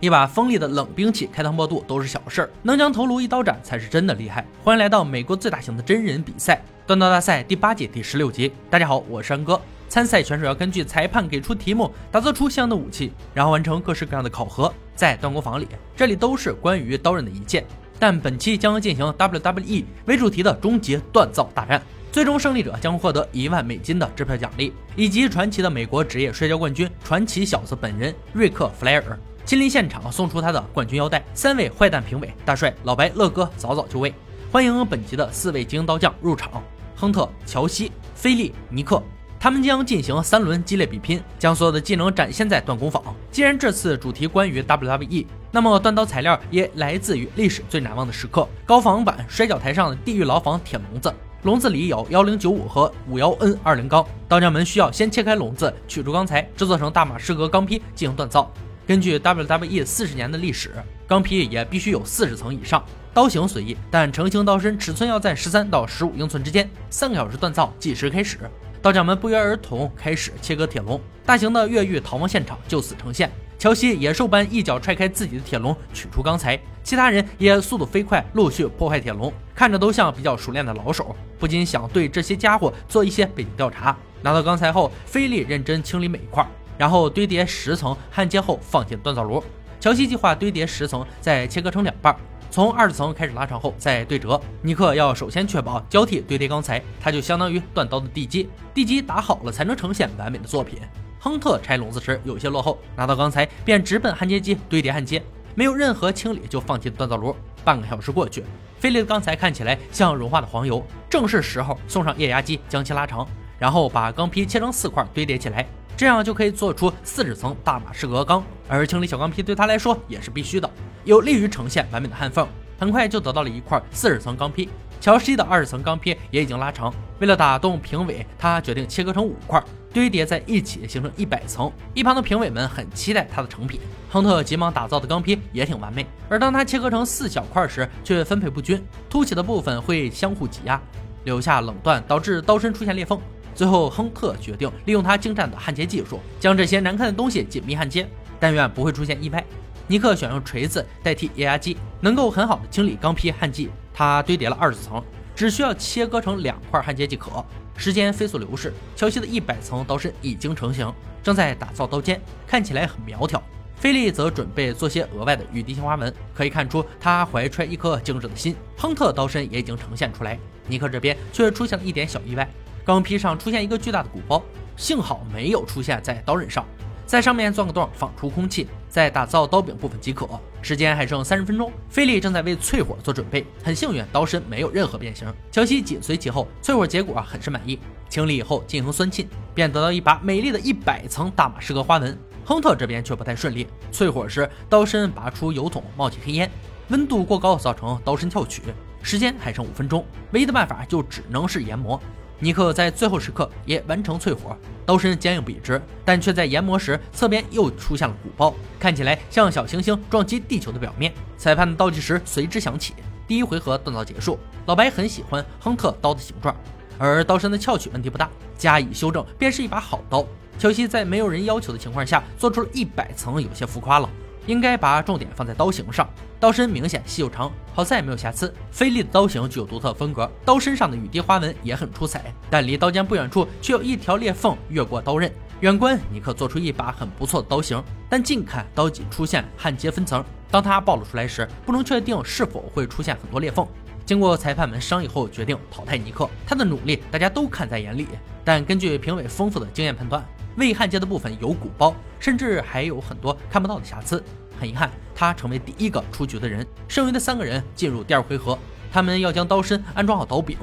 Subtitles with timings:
[0.00, 4.46] 一把锋利的冷兵器开膛破肚都是小事儿，能将头颅一刀斩才是真的厉害。
[4.62, 8.52] 欢迎来到美国最大型的真人比赛——锻刀大赛第八届第十六集。
[8.70, 9.60] 大家好，我是安哥。
[9.88, 14.72] 参赛选手要根据裁判给出题目，打造出相应的武器，然后完成各式各样的考核。
[14.94, 15.66] 在断工房里，
[15.96, 17.64] 这里都是关于刀刃的一切。
[17.98, 29.18] 但本期将要进行 WWE 为主题的终极锻造大战，最终胜利者将获得一万美金的支票奖励，以及传奇的美国职业摔跤冠军传奇小子本人瑞克·弗莱尔。
[29.48, 34.12] 亲临现场送出他的冠军腰带，三位坏蛋评委大帅、老白、乐哥早早就位，
[34.52, 36.62] 欢迎本集的四位精英刀匠入场：
[36.94, 39.02] 亨特、乔西、菲利、尼克。
[39.40, 43.02] 他们将进行三轮激烈比拼，将所有的技能展现在断工坊。
[43.30, 51.10] 既然这次主题关于 WWE，那么断刀材料也来自于历史最难忘的时刻——高仿版摔跤台上的地狱牢房铁笼子。
[51.44, 58.52] 笼子里有幺零九五和五幺 N 二零钢，刀匠们需要先切开笼子，取出钢材，制作成大马士革钢坯进行锻造。
[58.88, 60.70] 根据 WWE 四十年的历史，
[61.06, 62.82] 钢坯也必须有四十层以上。
[63.12, 66.66] 刀型随意，但成型刀身尺寸要在十三到十五英寸之间。
[66.88, 68.38] 三个小时锻造计时开始，
[68.80, 70.98] 刀匠们不约而同开始切割铁笼。
[71.26, 73.30] 大型的越狱逃亡现场就此呈现。
[73.58, 76.58] 乔西野兽般一脚踹开自己的铁笼，取出钢材。
[76.82, 83.94] 其他人也速度飞快，陆续破坏铁笼，看着都像比较熟练的老手，不禁想对这些家伙做一些背景调查。
[84.22, 86.42] 拿到钢材后，菲利认真清理每一块。
[86.78, 89.44] 然后堆叠十层焊接后放进锻造炉。
[89.80, 92.16] 乔西计划堆叠十层，再切割成两半，
[92.50, 94.40] 从二十层开始拉长后再对折。
[94.62, 100.80] 尼克要首先确保交替堆叠钢材，它就相当于锻刀的地基，地基打好了才能呈现完美的作品。
[101.20, 105.22] 亨特拆笼子时有些落后，拿到钢材便直奔焊接机堆叠焊接，
[105.54, 107.34] 没有任何清理就放进锻造炉。
[107.64, 108.42] 半个小时过去，
[108.78, 113.26] 菲利的钢材看起来像融化的黄油，正是时候送上液压机将其拉长，
[113.58, 115.66] 然后把钢坯切成四块堆叠起来。
[115.98, 120.70] 这样就可以做出四十层大马士革钢，而清理小钢坯对他来说也是必须的，
[121.02, 122.46] 有利于呈现完美的焊缝。
[122.78, 124.68] 很快就得到了一块四十层钢坯，
[125.00, 126.94] 乔西的二十层钢坯也已经拉长。
[127.18, 129.60] 为了打动评委，他决定切割成五块，
[129.92, 131.68] 堆叠在一起形成一百层。
[131.94, 133.80] 一旁的评委们很期待他的成品。
[134.08, 140.80] 亨特急忙打造的钢坯也挺完美，而当他切割成四小块时，却分配不均，凸起的部分会相互挤压，
[141.24, 143.20] 留下冷断，导致刀身出现裂缝。
[143.58, 148.08] 最后，亨特决定利用他精湛的焊接技术，将这些难看的东西紧密焊接，
[148.38, 149.44] 但愿不会出现意外。
[149.88, 153.68] 尼克选用锤子代替液压机，能够很好的清理钢坯焊迹。
[153.92, 155.02] 他堆叠了二十层，
[155.34, 157.44] 只需要切割成两块焊接即可。
[157.76, 163.42] 时间飞速流逝，乔西的一百层刀身已经成型，正在打造刀尖，看起来很苗条。
[163.74, 168.54] 菲利则准备做些额外的雨滴型花纹，可以看出他怀揣一颗精致的心。
[168.76, 170.38] 亨特刀身也已经呈现出来，
[170.68, 172.48] 尼克这边却出现了一点小意外。
[172.88, 174.42] 钢坯上出现一个巨大的鼓包，
[174.74, 176.64] 幸好没有出现在刀刃上，
[177.04, 180.26] 在上面钻个洞放出空气，再打造刀柄部分即可。
[180.62, 183.44] 时间还剩三十分钟，菲利正在为淬火做准备。
[183.62, 185.30] 很幸运，刀身没有任何变形。
[185.52, 187.78] 乔西紧随其后，淬火结果很是满意。
[188.08, 192.18] 清理以后进行酸沁，便得到一把美丽的一百层大马士革花纹。
[192.42, 196.50] 亨特这边却不太顺利，淬火时刀身拔出油桶，冒起黑烟，
[196.88, 198.62] 温度过高造成刀身翘曲。
[199.02, 202.00] 时间还剩五分钟，唯一的办法就只能是研磨。
[202.40, 204.56] 尼克在最后时刻也完成淬火，
[204.86, 211.12] 刀身坚硬笔直，但却在研磨时侧边又出现了鼓包，看起来像小行星撞击地球的表面。
[211.36, 212.94] 裁判的倒计时随之响起，
[213.26, 214.38] 第一回合锻造结束。
[214.66, 216.54] 老白很喜欢亨特刀的形状，
[216.96, 220.24] 而刀身的翘曲问题不大，加以修正便是一把好刀。
[220.58, 224.08] 乔西在没有人要求的情况下做出了一百层，有些浮夸了。
[224.48, 226.08] 应该把重点放在刀型上，
[226.40, 228.52] 刀身明显细又长，好在没有瑕疵。
[228.72, 235.30] 菲利的刀型具有独特风格，刀身上的雨滴花纹也很出彩，但离刀尖不远处却有一条裂缝越过刀刃。
[235.60, 243.66] 远观尼克做出一把很不错的刀型，但近看刀脊出现焊接分层，当它暴露出来时，不能确定是否会出现很多裂缝。
[244.06, 248.08] 经过裁判们商议后，决定淘汰尼克，他的努力大家都看在眼里，
[248.42, 250.24] 但根据评委丰富的经验判断。
[250.58, 254.22] 未焊接的部分有鼓包，甚至还有很多看不到的瑕疵。
[254.58, 256.66] 很遗憾，他成为第一个出局的人。
[256.88, 258.58] 剩余的三个人进入第二回合，
[258.90, 260.58] 他们要将刀身安装好刀柄，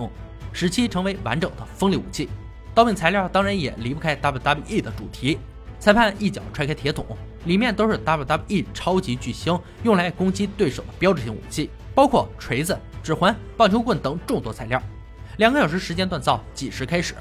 [0.51, 2.27] 使其成为完整的锋利武器。
[2.74, 5.39] 刀柄材料当然也离不开 WWE 的主题。
[5.80, 7.06] 裁判一脚踹开铁桶，
[7.45, 14.81] 里面都是 WWE 超级巨星用来攻击对手的标志性武器，包括锤子、指环、棒球棍等众多材料。
[15.38, 17.15] 两个小时时间锻造，计时开始。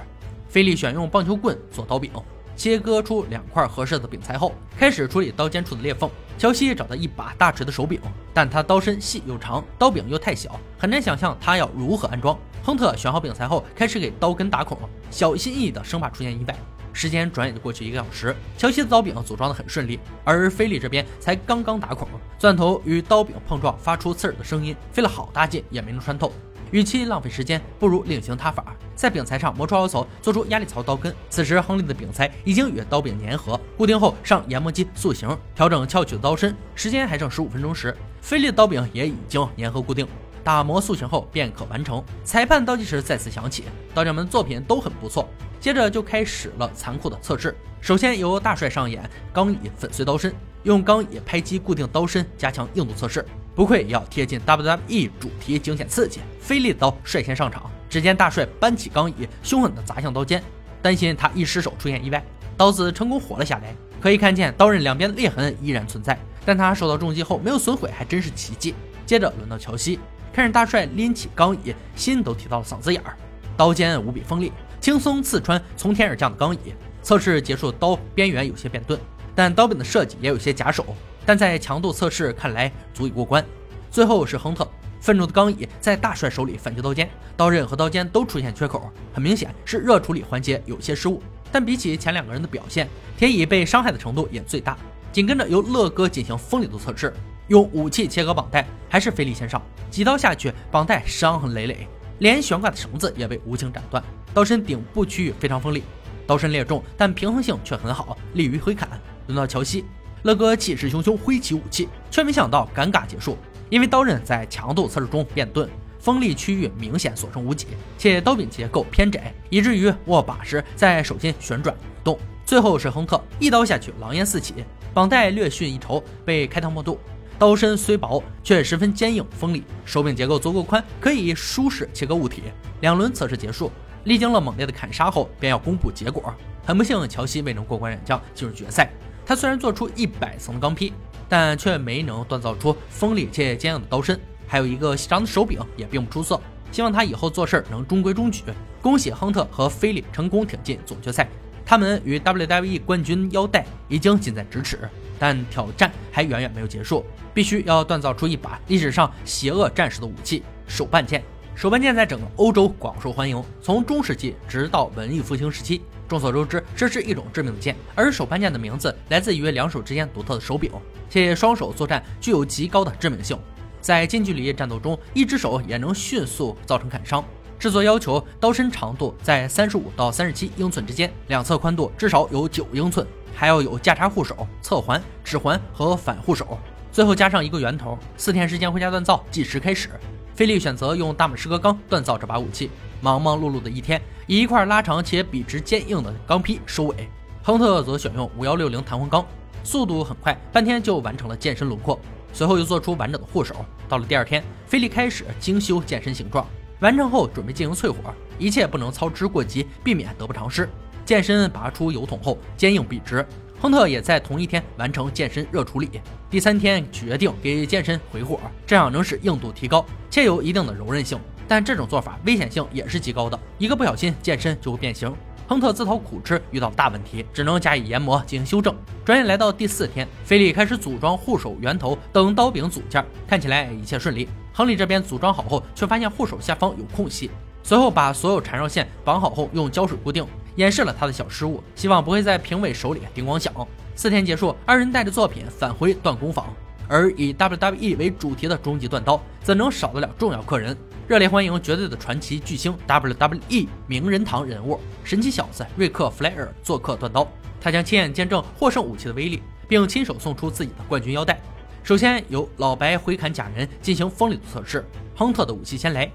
[0.49, 2.11] 菲利选用棒球棍做刀柄。
[2.56, 6.11] 切割出两块合适的柄材后，开始处理刀尖处的裂缝。
[6.37, 8.01] 乔西找到一把大尺的手柄，
[8.33, 12.37] 但他刀身细又长，刀柄又太小，很难想象他要如何安装。
[12.62, 14.77] 亨特选好柄材后，开始给刀根打孔，
[15.11, 16.56] 小心翼翼的，生怕出现意外。
[16.93, 18.35] 时间转眼就过去一个小时。
[18.56, 22.09] 乔西的刀柄组装的很顺利，而菲利这边才刚刚打孔，
[22.39, 26.33] 钻头与刀柄碰撞，发出刺耳的声音，费了好大劲也没能穿透。
[26.75, 31.15] 与其浪费时间，不如另行他法，在柄材上磨出凹槽，做出压力槽刀根。
[31.31, 36.53] 此时，亨利的柄材已经与刀柄粘合，固定后上研磨机塑形，调整翘曲的刀身。
[36.75, 40.05] 时间还剩十五分钟时，菲利的刀柄也已经粘合固定，
[40.43, 42.03] 打磨塑形后便可完成。
[42.25, 43.62] 裁判倒计时再次响起，
[43.94, 45.29] 刀匠们的作品都很不错。
[45.61, 47.56] 接着就开始了残酷的测试。
[47.81, 50.35] 首先由大帅上演钢椅粉碎刀身，
[50.65, 53.25] 用钢椅拍击固定刀身，加强硬度测试。
[53.55, 56.21] 不愧要贴近 WWE 主题，惊险刺激。
[56.41, 60.43] 菲利的刀率先上场，只见大帅搬起钢椅，凶狠地砸向刀尖，
[60.83, 62.23] 担心他一失手出现意外，
[62.56, 63.75] 刀子成功活了下来。
[64.01, 68.75] 可以看见刀刃两边的裂痕依然存在，但他受到重击后没有损毁，还真是奇迹。
[69.06, 70.01] 接着轮到乔西，
[70.33, 73.17] 看着大帅拎起钢椅，心都提到了嗓子眼儿。
[73.56, 76.75] 刀尖无比锋利，轻松刺穿从天而降的钢椅。
[77.03, 78.99] 测试结束，刀边缘有些变钝，
[79.35, 80.85] 但刀柄的设计也有些假手。
[81.26, 83.44] 但在强度测试看来足以过关。
[83.91, 84.69] 最后是亨特，
[85.00, 91.23] 愤怒的钢椅在大帅手里反击刀尖，刀刃和刀尖都出现缺口，很明显是热处理环节有些失误。
[91.53, 94.76] 但比起前两个人的表现，铁椅被伤害的程度也最大。
[95.12, 97.15] 紧跟着由乐哥进行锋利度测试，
[97.47, 101.87] 用武器切割绑带，还是菲利先上，几刀下去，绑带伤痕累累，
[102.19, 104.03] 连悬挂的绳子也被无情斩断。
[104.35, 105.85] 刀身顶部区域非常锋利，
[106.27, 108.88] 刀身略重，但平衡性却很好，利于挥砍。
[109.29, 109.85] 轮到乔西。
[110.25, 113.37] 乐哥气势汹汹挥起武器，却没想到尴尬结束，
[113.69, 115.69] 因为刀刃在强度测试中变钝，
[116.00, 117.67] 锋利区域明显所剩无几，
[117.99, 122.19] 且刀柄结构偏窄，以至于握把时在手心旋转移动。
[122.47, 124.55] 最后是亨特一刀下去，狼烟四起，
[124.94, 126.99] 绑带略逊一筹，被开膛破肚。
[127.38, 132.44] 刀身虽薄，却十分坚硬锋利，手柄结构足够宽，可以舒适切割物体。
[132.81, 133.70] 两轮测试结束，
[134.05, 136.35] 历经了猛烈的砍杀后，便要公布结果。
[136.65, 138.91] 很不幸，乔西未能过关斩将，进入决赛。
[139.26, 140.93] 他虽然做出一百层钢坯，
[141.29, 146.41] 但却没能锻造出锋利且坚硬的刀身，还有一个细长的手柄也并不出色。
[146.71, 148.43] 希望他以后做事能中规中矩。
[148.82, 151.26] 恭喜亨特和菲利成功挺进总决赛，
[151.65, 154.79] 他们与 WWE 冠军腰带已经近在咫尺，
[155.19, 161.25] 但挑战还远远没有结束，必须要锻造出一把历史上邪恶战士的武器——手办剑。
[161.55, 165.81] 手办剑在整个欧洲广受欢迎，从中世纪直到文艺复兴时期。
[166.09, 170.71] 众所周知，这是一种致命的剑，而手攀剑的名字来自于两手之间独特的手柄，
[171.09, 173.39] 且双手作战具有极高的致命性。
[173.81, 177.25] 在近距离战斗中，一只手也能迅速造成砍伤。
[177.59, 186.59] 制作要求刀身长度在三十五到三十七英寸之间，两侧宽度至少有九英寸，还要有价差护手、侧环、指环和反护手，
[186.93, 187.99] 最后加上一个圆头。
[188.17, 189.89] 四天时间回家锻造，计时开始。
[190.35, 192.69] 菲利选择用大马士革钢锻造这把武器。
[193.01, 197.09] 忙忙碌碌的一天，以一块拉长且笔直坚硬的钢坯收尾。
[197.43, 199.25] 亨特则选用五幺六零弹簧钢，
[199.63, 202.01] 速度很快，半天就完成了剑身轮廓。
[202.33, 203.55] 随后又做出完整的护手。
[203.89, 206.45] 到了第二天，菲利开始精修剑身形状，
[206.81, 210.69] 完成后准备进行淬火，一切不能操之过急，避免得不偿失。
[211.05, 213.25] 剑身拔出油桶后，坚硬笔直。
[213.65, 215.89] 亨特也在同一天完成健身热处理。
[216.29, 221.19] 第三天决定给健身回火，这样能使硬度提高，且有一定的柔韧性。
[221.49, 225.11] 但这种做法危险性也是极高的，一个不小心健身就会变形。
[225.49, 228.77] 亨特自讨苦吃，遇到大问题，只能加以研磨进行修正。
[229.03, 234.29] 转眼来到第四天，菲利开始组装护手、圆头等刀柄组件，看起来一切顺利。
[234.53, 237.31] 亨利这边组装好后，却发现护手下方有空隙，
[237.63, 240.23] 随后把所有缠绕线绑好后，用胶水固定，
[240.56, 243.53] 掩饰了他的小失误，希望不会在评委手里叮咣响。
[243.96, 246.53] 四天结束，二人带着作品返回断工坊，
[246.89, 250.77] 而以 WWE 为主题的终极断刀，怎能少得了重要客人？
[251.06, 257.29] 热烈欢迎绝对的传奇巨星 WWE 名人堂人物神奇小子瑞克·弗莱尔做客断刀，
[257.61, 261.39] 他将亲眼见证获胜武器的威力，并亲手送出自己的冠军腰带。
[261.82, 264.84] 首先由老白挥砍假人进行锋利度测试，
[265.15, 266.11] 亨特的武器先来，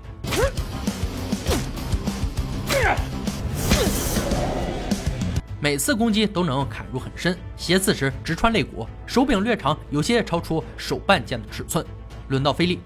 [5.70, 11.86] 每次攻击都能砍入很深，斜刺时直穿肋骨，手柄略长，有些超出手半剑的尺寸。
[12.30, 12.80] 轮到菲利。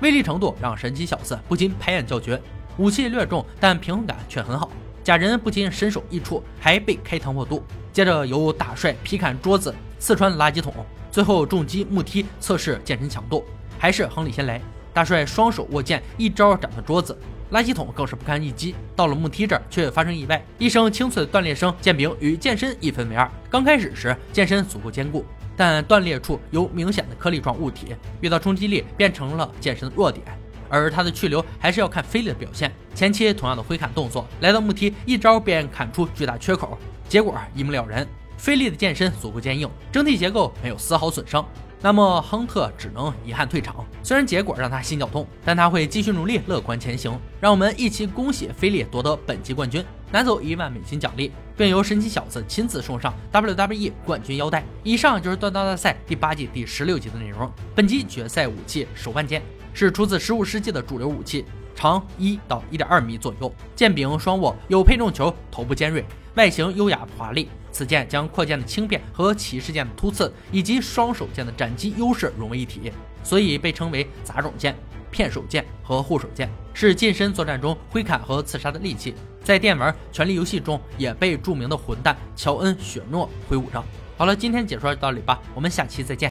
[0.00, 2.42] 威力程度让神奇小子不禁拍案叫绝，
[2.78, 4.72] 武器略重，但平衡感却很好。
[5.04, 7.62] 假人不仅身首异处，还被开膛破肚。
[7.92, 10.74] 接着由大帅劈砍桌子，刺穿垃圾桶，
[11.12, 13.44] 最后重击木梯测试剑身强度，
[13.78, 14.60] 还是亨利先来。
[14.92, 17.16] 大帅双手握剑，一招斩断桌子，
[17.52, 18.74] 垃圾桶更是不堪一击。
[18.94, 23.30] 到了木梯这儿，却发生意外，一声清脆的断裂声，剑柄与剑身一分为二。
[23.50, 25.24] 刚开始时，剑身足够坚固。
[25.56, 30.22] 但断裂处有明显的颗粒状物体，遇到冲击力变成了剑身的弱点。
[30.68, 32.70] 而他的去留还是要看菲利的表现。
[32.94, 36.76] 前期同样的挥砍动作，来到木梯一招便砍出巨大缺口，
[37.08, 38.06] 结果一目了然。
[38.36, 41.42] 菲利的剑身足够坚硬，整体结构没有丝毫损伤。
[41.86, 47.16] 那么亨特只能遗憾退场，虽然结果让他心绞痛，但他会继续努力，乐观前行。
[47.40, 54.64] 让我们一起恭喜菲利夺得本季冠军，拿走一万美金奖励，并由神奇小子亲自送上 WWE 冠军腰带。
[54.82, 57.48] 以上就是断刀大赛第八季第十六集的内容。
[57.72, 59.40] 本集决赛武器手腕剑
[59.72, 66.04] 是出自十五世纪的主流武器，长一到一点二米左右，剑柄双握，有配重球，头部尖锐，
[66.36, 67.48] 外形优雅华丽。
[67.72, 72.90] 此剑将扩建的轻便和骑士剑的突刺，以及双手剑的斩击优势融为一体，
[73.22, 74.74] 所以被称为杂种剑、
[75.10, 79.14] 片手剑和护手剑，是近身作战中挥砍和刺杀的利器。
[79.44, 83.84] 在电玩《权力游戏》中，也被著名的混蛋乔恩·雪诺挥舞着。
[84.16, 86.24] 好了，今天解说到这里吧，我们下期再见。